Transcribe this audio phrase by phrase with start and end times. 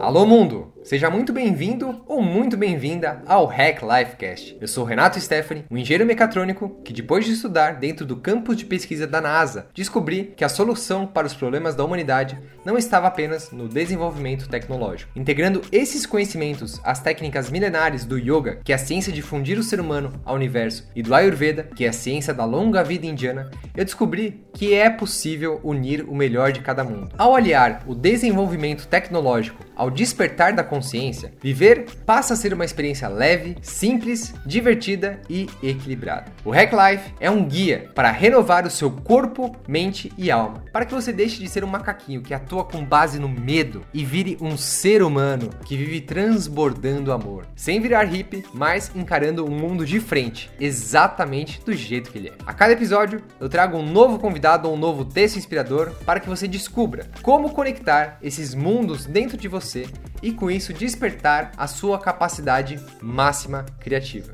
[0.00, 0.71] Alô mundo!
[0.84, 4.58] Seja muito bem-vindo ou muito bem-vinda ao Hack Lifecast.
[4.60, 8.64] Eu sou Renato Stephanie, um engenheiro mecatrônico que, depois de estudar dentro do campus de
[8.64, 13.52] pesquisa da NASA, descobri que a solução para os problemas da humanidade não estava apenas
[13.52, 15.12] no desenvolvimento tecnológico.
[15.14, 19.62] Integrando esses conhecimentos às técnicas milenares do Yoga, que é a ciência de fundir o
[19.62, 23.48] ser humano ao universo, e do Ayurveda, que é a ciência da longa vida indiana,
[23.76, 27.14] eu descobri que é possível unir o melhor de cada mundo.
[27.16, 33.06] Ao aliar o desenvolvimento tecnológico ao despertar da consciência, viver passa a ser uma experiência
[33.06, 36.32] leve, simples, divertida e equilibrada.
[36.46, 40.86] O Hack Life é um guia para renovar o seu corpo, mente e alma, para
[40.86, 44.38] que você deixe de ser um macaquinho que atua com base no medo e vire
[44.40, 50.00] um ser humano que vive transbordando amor, sem virar hippie, mas encarando o mundo de
[50.00, 52.32] frente, exatamente do jeito que ele é.
[52.46, 56.30] A cada episódio eu trago um novo convidado ou um novo texto inspirador para que
[56.30, 59.86] você descubra como conectar esses mundos dentro de você
[60.22, 64.32] e com isso despertar a sua capacidade máxima criativa.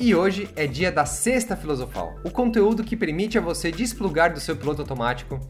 [0.00, 4.40] E hoje é dia da Sexta Filosofal, o conteúdo que permite a você desplugar do
[4.40, 5.40] seu piloto automático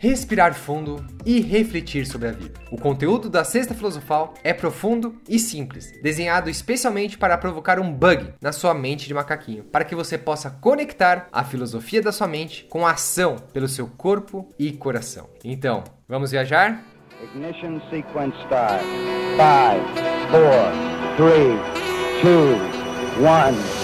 [0.00, 2.58] respirar fundo e refletir sobre a vida.
[2.70, 8.32] O conteúdo da Sexta Filosofal é profundo e simples, desenhado especialmente para provocar um bug
[8.40, 12.66] na sua mente de macaquinho, para que você possa conectar a filosofia da sua mente
[12.70, 15.28] com a ação pelo seu corpo e coração.
[15.44, 16.82] Então, vamos viajar?
[17.22, 18.80] Ignition sequence start.
[18.80, 19.40] 5,
[20.30, 20.72] 4,
[21.18, 21.60] 3,
[22.22, 22.58] 2,
[23.20, 23.80] 1.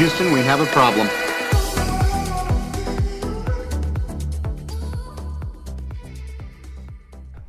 [0.00, 1.27] Houston, we have a problem.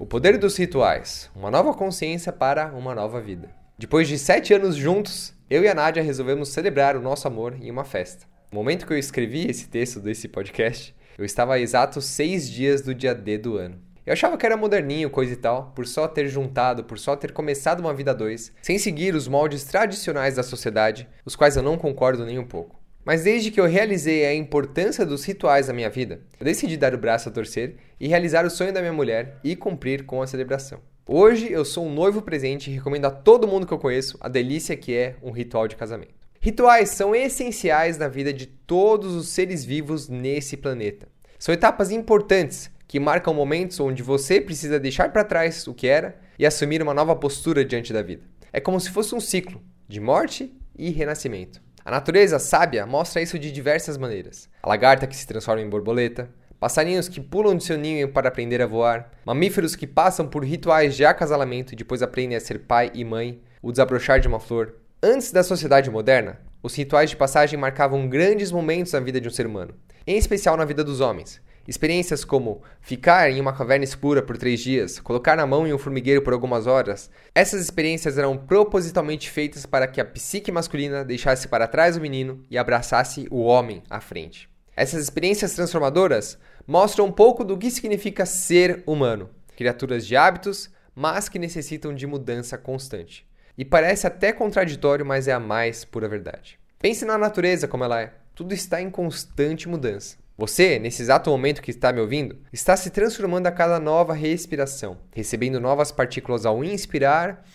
[0.10, 3.52] Poder dos rituais, uma nova consciência para uma nova vida.
[3.78, 7.70] Depois de sete anos juntos, eu e a Nádia resolvemos celebrar o nosso amor em
[7.70, 8.26] uma festa.
[8.52, 12.82] No momento que eu escrevi esse texto desse podcast, eu estava a exatos seis dias
[12.82, 13.80] do dia D do ano.
[14.04, 17.32] Eu achava que era moderninho, coisa e tal, por só ter juntado, por só ter
[17.32, 21.62] começado uma vida a dois, sem seguir os moldes tradicionais da sociedade, os quais eu
[21.62, 22.79] não concordo nem um pouco.
[23.10, 26.94] Mas desde que eu realizei a importância dos rituais na minha vida, eu decidi dar
[26.94, 30.28] o braço a torcer e realizar o sonho da minha mulher e cumprir com a
[30.28, 30.80] celebração.
[31.08, 34.30] Hoje eu sou um noivo presente e recomendo a todo mundo que eu conheço a
[34.30, 36.14] delícia que é um ritual de casamento.
[36.40, 41.08] Rituais são essenciais na vida de todos os seres vivos nesse planeta.
[41.40, 46.16] São etapas importantes que marcam momentos onde você precisa deixar para trás o que era
[46.38, 48.22] e assumir uma nova postura diante da vida.
[48.54, 51.60] É como se fosse um ciclo de morte e renascimento.
[51.90, 54.48] A natureza sábia mostra isso de diversas maneiras.
[54.62, 56.30] A lagarta que se transforma em borboleta,
[56.60, 60.96] passarinhos que pulam de seu ninho para aprender a voar, mamíferos que passam por rituais
[60.96, 64.76] de acasalamento e depois aprendem a ser pai e mãe, o desabrochar de uma flor.
[65.02, 69.32] Antes da sociedade moderna, os rituais de passagem marcavam grandes momentos na vida de um
[69.32, 69.74] ser humano,
[70.06, 74.60] em especial na vida dos homens, Experiências como ficar em uma caverna escura por três
[74.60, 79.68] dias, colocar na mão em um formigueiro por algumas horas, essas experiências eram propositalmente feitas
[79.68, 84.02] para que a psique masculina deixasse para trás o menino e abraçasse o homem à
[84.02, 84.50] frente.
[84.76, 91.30] Essas experiências transformadoras mostram um pouco do que significa ser humano, criaturas de hábitos, mas
[91.30, 93.30] que necessitam de mudança constante.
[93.56, 96.58] E parece até contraditório, mas é a mais pura verdade.
[96.80, 98.14] Pense na natureza como ela é.
[98.34, 100.18] Tudo está em constante mudança.
[100.40, 104.98] Você, nesse exato momento que está me ouvindo, está se transformando a cada nova respiração,
[105.14, 107.46] recebendo novas partículas ao inspirar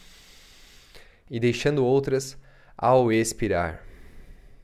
[1.31, 2.37] e deixando outras
[2.77, 3.83] ao expirar.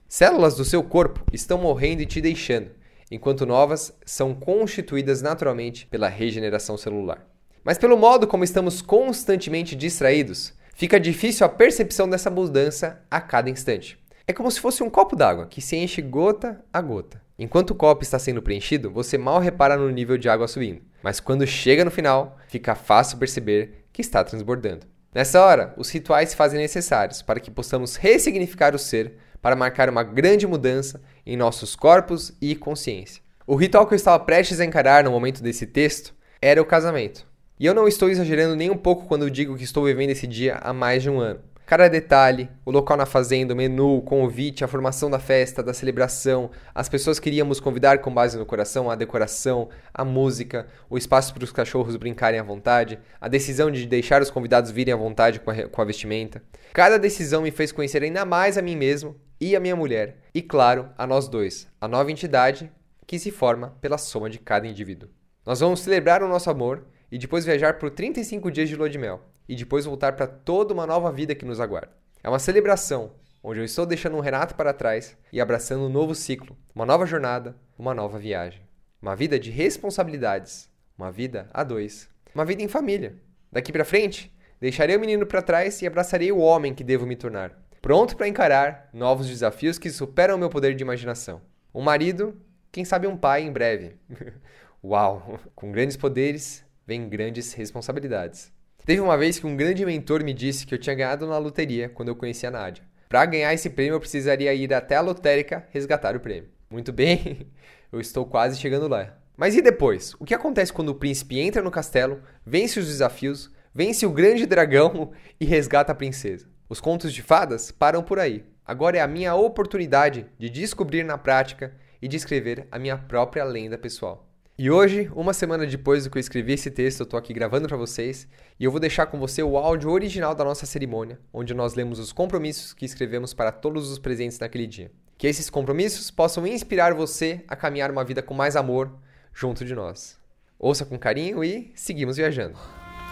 [0.07, 2.73] Células do seu corpo estão morrendo e te deixando,
[3.11, 7.27] enquanto novas são constituídas naturalmente pela regeneração celular.
[7.65, 13.49] Mas pelo modo como estamos constantemente distraídos, fica difícil a percepção dessa mudança a cada
[13.49, 13.99] instante.
[14.27, 17.30] É como se fosse um copo d'água que se enche gota a gota.
[17.43, 21.21] Enquanto o copo está sendo preenchido, você mal repara no nível de água subindo, mas
[21.21, 24.87] quando chega no final, fica fácil perceber que está transbordando.
[25.15, 29.89] Nessa hora, os rituais se fazem necessários para que possamos ressignificar o ser para marcar
[29.89, 33.23] uma grande mudança em nossos corpos e consciência.
[33.47, 37.27] O ritual que eu estava prestes a encarar no momento desse texto era o casamento.
[37.59, 40.57] E eu não estou exagerando nem um pouco quando digo que estou vivendo esse dia
[40.57, 41.41] há mais de um ano.
[41.71, 45.73] Cada detalhe, o local na fazenda, o menu, o convite, a formação da festa, da
[45.73, 50.99] celebração, as pessoas que iríamos convidar com base no coração, a decoração, a música, o
[50.99, 54.97] espaço para os cachorros brincarem à vontade, a decisão de deixar os convidados virem à
[54.97, 56.43] vontade com a, com a vestimenta.
[56.73, 60.43] Cada decisão me fez conhecer ainda mais a mim mesmo e a minha mulher, e
[60.43, 62.69] claro, a nós dois, a nova entidade
[63.07, 65.09] que se forma pela soma de cada indivíduo.
[65.47, 68.99] Nós vamos celebrar o nosso amor e depois viajar por 35 dias de lua de
[68.99, 71.91] mel e depois voltar para toda uma nova vida que nos aguarda.
[72.23, 73.11] É uma celebração,
[73.43, 77.05] onde eu estou deixando um Renato para trás e abraçando um novo ciclo, uma nova
[77.05, 78.63] jornada, uma nova viagem.
[79.03, 83.17] Uma vida de responsabilidades, uma vida a dois, uma vida em família.
[83.51, 87.17] Daqui para frente, deixarei o menino para trás e abraçarei o homem que devo me
[87.17, 91.41] tornar, pronto para encarar novos desafios que superam meu poder de imaginação.
[91.75, 93.97] Um marido, quem sabe um pai em breve.
[94.85, 95.41] Uau!
[95.57, 98.53] Com grandes poderes vem grandes responsabilidades.
[98.91, 101.89] Teve uma vez que um grande mentor me disse que eu tinha ganhado na loteria
[101.89, 102.83] quando eu conheci a Nádia.
[103.09, 106.51] Para ganhar esse prêmio, eu precisaria ir até a lotérica resgatar o prêmio.
[106.69, 107.47] Muito bem,
[107.93, 109.17] eu estou quase chegando lá.
[109.37, 110.15] Mas e depois?
[110.19, 114.45] O que acontece quando o príncipe entra no castelo, vence os desafios, vence o grande
[114.45, 116.49] dragão e resgata a princesa?
[116.69, 118.45] Os contos de fadas param por aí.
[118.67, 123.45] Agora é a minha oportunidade de descobrir na prática e de escrever a minha própria
[123.45, 124.30] lenda pessoal.
[124.63, 127.67] E hoje, uma semana depois do que eu escrevi esse texto, eu tô aqui gravando
[127.67, 128.29] para vocês
[128.59, 131.99] e eu vou deixar com você o áudio original da nossa cerimônia, onde nós lemos
[131.99, 134.93] os compromissos que escrevemos para todos os presentes naquele dia.
[135.17, 138.93] Que esses compromissos possam inspirar você a caminhar uma vida com mais amor
[139.33, 140.19] junto de nós.
[140.59, 142.59] Ouça com carinho e seguimos viajando.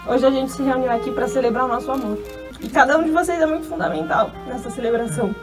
[0.07, 2.19] Hoje a gente se reuniu aqui para celebrar o nosso amor.
[2.61, 5.33] E cada um de vocês é muito fundamental nessa celebração.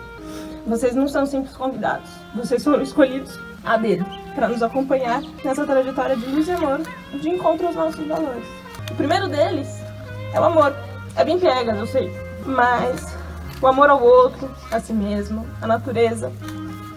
[0.68, 6.14] Vocês não são simples convidados, vocês foram escolhidos a dedo para nos acompanhar nessa trajetória
[6.14, 6.82] de luz e amor
[7.14, 8.44] de encontro aos nossos valores.
[8.90, 9.66] O primeiro deles
[10.32, 10.76] é o amor.
[11.16, 12.12] É bem piegas, eu sei,
[12.44, 13.16] mas
[13.62, 16.30] o amor ao outro, a si mesmo, à natureza,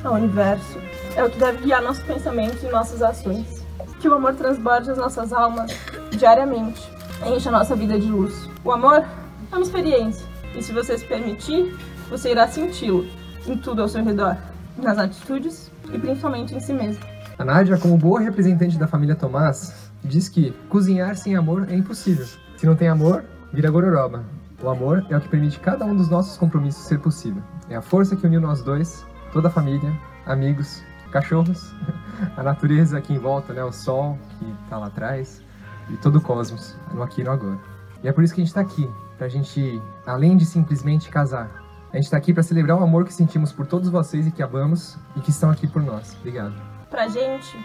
[0.03, 0.77] ao universo,
[1.15, 3.65] é o que deve guiar nossos pensamentos e nossas ações.
[4.01, 5.71] Que o amor transborde as nossas almas
[6.11, 6.81] diariamente,
[7.25, 8.49] enche a nossa vida de luz.
[8.65, 9.05] O amor
[9.51, 11.73] é uma experiência, e se você se permitir,
[12.09, 13.07] você irá senti-lo
[13.47, 14.35] em tudo ao seu redor,
[14.77, 17.18] nas atitudes e principalmente em si mesmo.
[17.39, 22.25] A Nádia, como boa representante da família Tomás, diz que cozinhar sem amor é impossível.
[22.57, 24.25] Se não tem amor, vira gororoba.
[24.61, 27.41] O amor é o que permite cada um dos nossos compromissos ser possível.
[27.69, 29.89] É a força que uniu nós dois, toda a família,
[30.25, 30.83] amigos,
[31.13, 31.73] cachorros,
[32.35, 33.63] a natureza aqui em volta, né?
[33.63, 35.41] o sol que está lá atrás
[35.89, 37.57] e todo o cosmos, no aqui e no agora.
[38.03, 38.85] E é por isso que a gente está aqui,
[39.17, 41.49] para a gente, além de simplesmente casar,
[41.93, 44.43] a gente está aqui para celebrar o amor que sentimos por todos vocês e que
[44.43, 46.17] amamos e que estão aqui por nós.
[46.19, 46.78] Obrigado.
[46.89, 47.57] Pra gente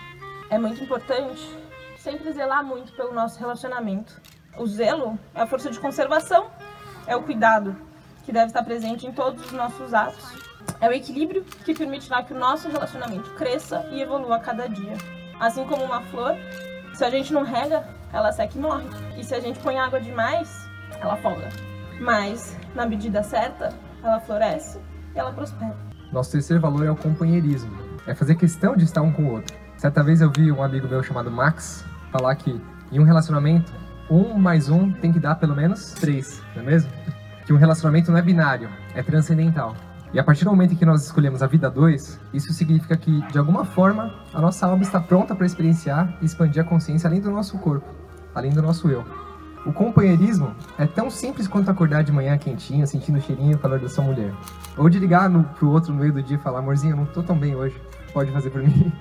[0.50, 1.50] é muito importante
[1.96, 4.20] sempre zelar muito pelo nosso relacionamento.
[4.58, 6.46] O zelo é a força de conservação,
[7.06, 7.74] é o cuidado
[8.24, 10.24] que deve estar presente em todos os nossos atos.
[10.80, 14.96] É o equilíbrio que permitirá que o nosso relacionamento cresça e evolua a cada dia.
[15.40, 16.36] Assim como uma flor,
[16.94, 18.86] se a gente não rega, ela seca e morre.
[19.18, 20.68] E se a gente põe água demais,
[21.00, 21.48] ela afoga.
[22.00, 23.70] Mas, na medida certa,
[24.02, 24.78] ela floresce
[25.14, 25.76] e ela prospera.
[26.12, 27.83] Nosso terceiro valor é o companheirismo.
[28.06, 29.56] É fazer questão de estar um com o outro.
[29.78, 32.60] Certa vez eu vi um amigo meu chamado Max falar que
[32.92, 33.72] em um relacionamento,
[34.10, 36.90] um mais um tem que dar pelo menos três, não é mesmo?
[37.46, 39.74] Que um relacionamento não é binário, é transcendental.
[40.12, 43.20] E a partir do momento em que nós escolhemos a vida dois, isso significa que,
[43.32, 47.20] de alguma forma, a nossa alma está pronta para experienciar e expandir a consciência além
[47.20, 47.88] do nosso corpo,
[48.34, 49.04] além do nosso eu.
[49.66, 53.58] O companheirismo é tão simples quanto acordar de manhã quentinha, sentindo o cheirinho e o
[53.58, 54.30] calor da sua mulher.
[54.76, 57.06] Ou de ligar no, pro outro no meio do dia e falar, amorzinho, eu não
[57.06, 57.74] tô tão bem hoje,
[58.14, 58.92] pode fazer por mim.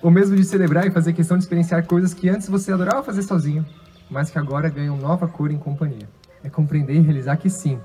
[0.00, 3.22] Ou mesmo de celebrar e fazer questão de experienciar coisas que antes você adorava fazer
[3.22, 3.64] sozinho,
[4.10, 6.08] mas que agora ganham nova cor em companhia.
[6.42, 7.78] É compreender e realizar que sim,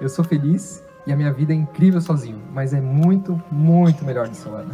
[0.00, 4.28] eu sou feliz e a minha vida é incrível sozinho, mas é muito, muito melhor
[4.34, 4.70] seu lado.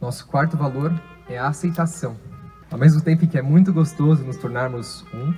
[0.00, 0.92] Nosso quarto valor
[1.28, 2.16] é a aceitação.
[2.70, 5.32] Ao mesmo tempo que é muito gostoso nos tornarmos um,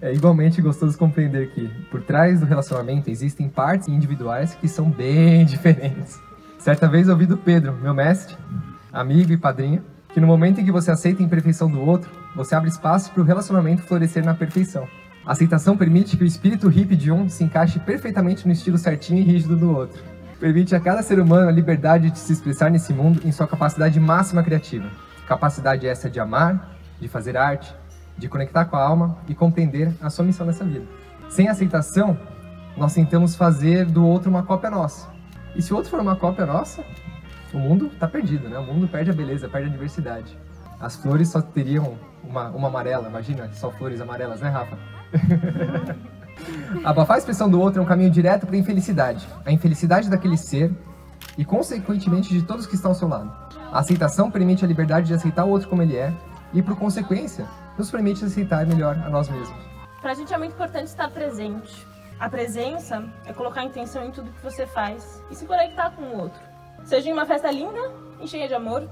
[0.00, 5.44] é igualmente gostoso compreender que, por trás do relacionamento, existem partes individuais que são bem
[5.46, 6.20] diferentes.
[6.58, 8.36] Certa vez ouvi do Pedro, meu mestre,
[8.92, 12.54] amigo e padrinho, que no momento em que você aceita a imperfeição do outro, você
[12.54, 14.86] abre espaço para o relacionamento florescer na perfeição.
[15.24, 19.20] A aceitação permite que o espírito hippie de um se encaixe perfeitamente no estilo certinho
[19.20, 20.02] e rígido do outro.
[20.40, 23.98] Permite a cada ser humano a liberdade de se expressar nesse mundo em sua capacidade
[24.00, 24.90] máxima criativa.
[25.26, 27.72] Capacidade essa de amar, de fazer arte,
[28.16, 30.84] de conectar com a alma e compreender a sua missão nessa vida.
[31.28, 32.18] Sem aceitação,
[32.76, 35.08] nós tentamos fazer do outro uma cópia nossa.
[35.54, 36.84] E se o outro for uma cópia nossa,
[37.52, 38.58] o mundo está perdido, né?
[38.58, 40.36] O mundo perde a beleza, perde a diversidade.
[40.80, 44.78] As flores só teriam uma, uma amarela, imagina, só flores amarelas, né, Rafa?
[46.82, 49.28] Abafar a expressão do outro é um caminho direto para a infelicidade.
[49.44, 50.72] A infelicidade daquele ser
[51.36, 53.30] e, consequentemente, de todos que estão ao seu lado.
[53.70, 56.12] A aceitação permite a liberdade de aceitar o outro como ele é
[56.52, 57.46] e, por consequência,
[57.78, 59.56] nos permite aceitar melhor a nós mesmos.
[60.00, 61.86] Pra gente é muito importante estar presente.
[62.18, 66.18] A presença é colocar intenção em tudo que você faz e se conectar com o
[66.20, 66.40] outro.
[66.84, 68.88] Seja em uma festa linda e cheia de amor,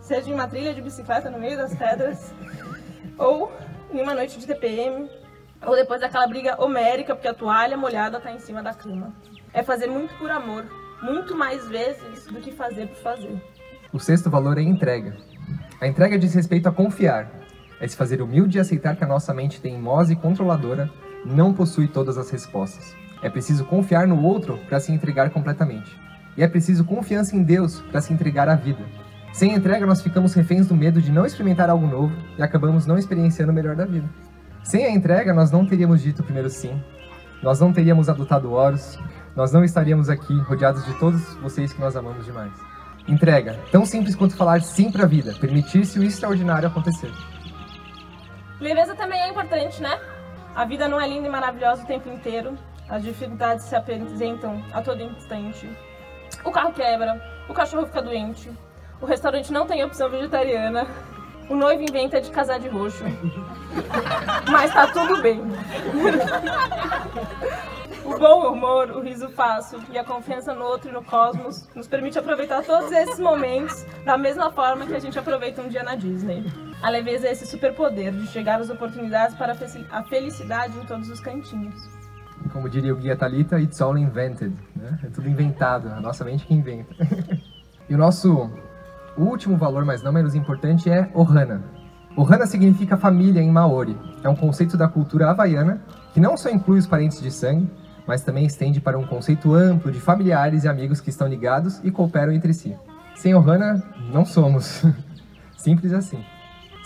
[0.00, 2.32] seja em uma trilha de bicicleta no meio das pedras,
[3.18, 3.52] ou
[3.92, 5.08] em uma noite de TPM,
[5.66, 9.12] Ou depois daquela briga homérica porque a toalha molhada tá em cima da cama.
[9.52, 10.64] É fazer muito por amor,
[11.02, 13.42] muito mais vezes do que fazer por fazer.
[13.92, 15.16] O sexto valor é a entrega.
[15.80, 17.28] A entrega diz respeito a confiar.
[17.80, 20.90] É se fazer humilde e aceitar que a nossa mente teimosa e controladora
[21.24, 22.96] não possui todas as respostas.
[23.22, 25.96] É preciso confiar no outro para se entregar completamente.
[26.36, 28.84] E é preciso confiança em Deus para se entregar à vida.
[29.32, 32.98] Sem entrega, nós ficamos reféns do medo de não experimentar algo novo e acabamos não
[32.98, 34.08] experienciando o melhor da vida.
[34.62, 36.80] Sem a entrega, nós não teríamos dito o primeiro sim,
[37.42, 38.98] nós não teríamos adotado Horus,
[39.36, 42.52] nós não estaríamos aqui rodeados de todos vocês que nós amamos demais.
[43.06, 47.10] Entrega, tão simples quanto falar sim para a vida, permitir-se o extraordinário acontecer.
[48.60, 49.98] Leveza também é importante, né?
[50.54, 52.58] A vida não é linda e maravilhosa o tempo inteiro.
[52.88, 55.68] As dificuldades se apresentam a todo instante.
[56.44, 58.50] O carro quebra, o cachorro fica doente,
[59.00, 60.86] o restaurante não tem opção vegetariana,
[61.48, 63.04] o noivo inventa de casar de roxo.
[64.50, 65.40] Mas tá tudo bem.
[68.04, 71.86] O bom humor, o riso fácil e a confiança no outro e no cosmos nos
[71.86, 75.94] permite aproveitar todos esses momentos da mesma forma que a gente aproveita um dia na
[75.94, 76.42] Disney.
[76.80, 79.56] A leveza é esse superpoder de chegar às oportunidades para
[79.90, 81.74] a felicidade em todos os cantinhos.
[82.52, 84.54] Como diria o guia Talita, it's all invented.
[84.76, 84.98] Né?
[85.02, 86.94] É tudo inventado, a nossa mente que inventa.
[87.88, 88.50] e o nosso
[89.16, 91.64] último valor, mas não menos importante, é Ohana.
[92.16, 93.96] Ohana significa família em Maori.
[94.22, 95.82] É um conceito da cultura havaiana
[96.14, 97.68] que não só inclui os parentes de sangue,
[98.06, 101.90] mas também estende para um conceito amplo de familiares e amigos que estão ligados e
[101.90, 102.74] cooperam entre si.
[103.16, 103.82] Sem Ohana,
[104.12, 104.84] não somos.
[105.58, 106.24] Simples assim.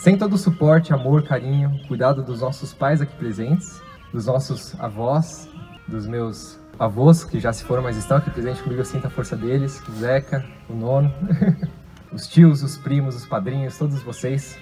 [0.02, 3.80] Sem todo o suporte, amor, carinho, cuidado dos nossos pais aqui presentes,
[4.12, 5.48] dos nossos avós,
[5.86, 9.10] dos meus avós que já se foram, mas estão aqui presentes comigo, eu sinto a
[9.10, 11.14] força deles, o Zeca, o Nono,
[12.12, 14.58] os tios, os primos, os padrinhos, todos vocês,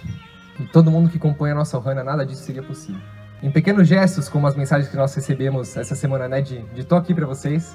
[0.59, 3.01] e todo mundo que compõe a nossa Ohana, nada disso seria possível
[3.43, 6.97] em pequenos gestos, como as mensagens que nós recebemos essa semana, né, de, de tô
[6.97, 7.75] aqui para vocês,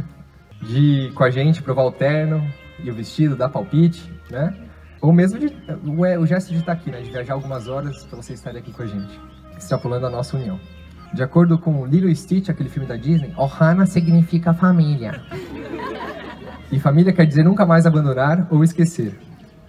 [0.60, 2.46] de com a gente provar o terno
[2.84, 4.67] e o vestido, dar palpite, né?
[5.00, 5.46] Ou mesmo de,
[5.84, 8.72] o, o gesto de estar aqui, né, de viajar algumas horas para vocês estarem aqui
[8.72, 9.20] com a gente,
[9.56, 10.58] extrapolando a nossa união.
[11.12, 15.22] De acordo com Little Stitch, aquele filme da Disney, Ohana significa família.
[16.70, 19.18] E família quer dizer nunca mais abandonar ou esquecer.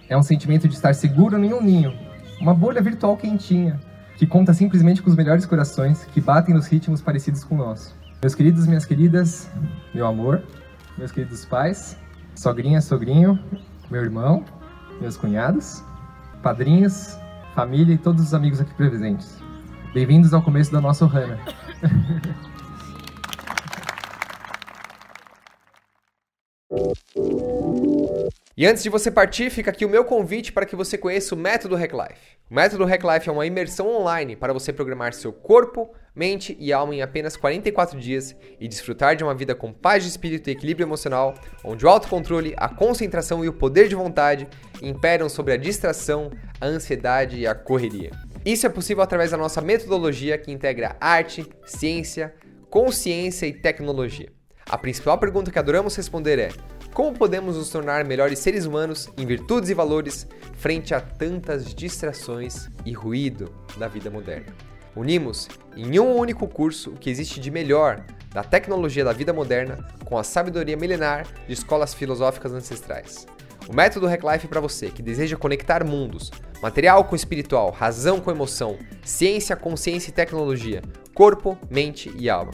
[0.08, 1.94] É um sentimento de estar seguro em um ninho,
[2.40, 3.80] uma bolha virtual quentinha,
[4.16, 7.96] que conta simplesmente com os melhores corações que batem nos ritmos parecidos com o nosso.
[8.20, 9.50] Meus queridos, minhas queridas,
[9.94, 10.42] meu amor,
[10.98, 11.96] meus queridos pais,
[12.34, 13.38] sogrinha, sogrinho,
[13.90, 14.44] meu irmão,
[15.00, 15.82] meus cunhados,
[16.42, 17.18] padrinhos,
[17.54, 19.38] família e todos os amigos aqui presentes.
[19.94, 21.38] Bem-vindos ao começo da nossa Ohana.
[28.60, 31.38] E antes de você partir, fica aqui o meu convite para que você conheça o
[31.38, 32.36] Método Hack Life.
[32.50, 36.70] O Método Hack Life é uma imersão online para você programar seu corpo, mente e
[36.70, 40.52] alma em apenas 44 dias e desfrutar de uma vida com paz de espírito e
[40.52, 41.32] equilíbrio emocional,
[41.64, 44.46] onde o autocontrole, a concentração e o poder de vontade
[44.82, 48.10] imperam sobre a distração, a ansiedade e a correria.
[48.44, 52.34] Isso é possível através da nossa metodologia que integra arte, ciência,
[52.68, 54.30] consciência e tecnologia.
[54.68, 56.50] A principal pergunta que adoramos responder é:
[56.92, 62.68] como podemos nos tornar melhores seres humanos em virtudes e valores frente a tantas distrações
[62.84, 64.52] e ruído da vida moderna?
[64.96, 69.86] Unimos em um único curso o que existe de melhor da tecnologia da vida moderna
[70.04, 73.26] com a sabedoria milenar de escolas filosóficas ancestrais.
[73.68, 78.32] O método Hack Life para você que deseja conectar mundos, material com espiritual, razão com
[78.32, 80.82] emoção, ciência, consciência e tecnologia,
[81.14, 82.52] corpo, mente e alma.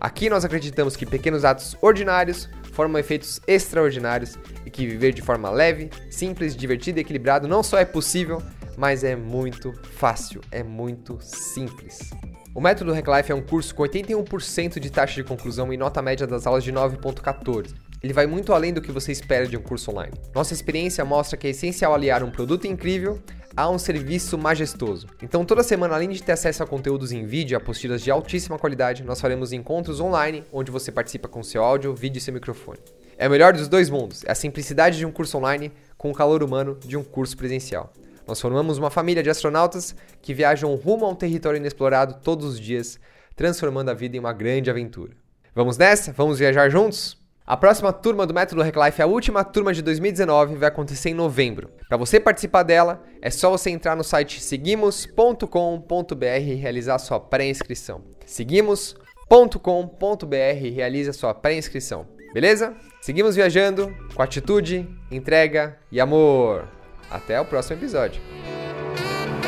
[0.00, 5.48] Aqui nós acreditamos que pequenos atos ordinários formam efeitos extraordinários e que viver de forma
[5.48, 8.42] leve, simples, divertida e equilibrado não só é possível,
[8.76, 12.10] mas é muito fácil, é muito simples.
[12.54, 16.02] O método Hack Life é um curso com 81% de taxa de conclusão e nota
[16.02, 17.74] média das aulas de 9.14.
[18.02, 20.12] Ele vai muito além do que você espera de um curso online.
[20.34, 23.22] Nossa experiência mostra que é essencial aliar um produto incrível
[23.56, 25.06] a um serviço majestoso.
[25.22, 28.58] Então, toda semana, além de ter acesso a conteúdos em vídeo e apostilas de altíssima
[28.58, 32.78] qualidade, nós faremos encontros online onde você participa com seu áudio, vídeo e seu microfone.
[33.16, 36.14] É o melhor dos dois mundos, é a simplicidade de um curso online com o
[36.14, 37.90] calor humano de um curso presencial.
[38.26, 42.60] Nós formamos uma família de astronautas que viajam rumo a um território inexplorado todos os
[42.60, 43.00] dias,
[43.34, 45.12] transformando a vida em uma grande aventura.
[45.54, 46.12] Vamos nessa?
[46.12, 47.16] Vamos viajar juntos?
[47.46, 51.14] A próxima turma do Método Hack Life, a última turma de 2019, vai acontecer em
[51.14, 51.70] novembro.
[51.88, 58.02] Para você participar dela, é só você entrar no site seguimos.com.br e realizar sua pré-inscrição.
[58.26, 62.08] Seguimos.com.br e realiza sua pré-inscrição.
[62.34, 62.74] Beleza?
[63.00, 66.66] Seguimos viajando com atitude, entrega e amor.
[67.08, 68.20] Até o próximo episódio.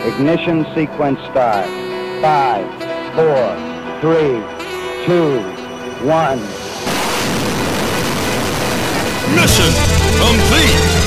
[0.07, 1.67] Ignition sequence start.
[2.21, 3.57] 5 four,
[4.01, 4.43] three,
[5.05, 5.41] two,
[6.07, 6.41] one.
[9.35, 9.73] Mission
[10.19, 10.98] complete!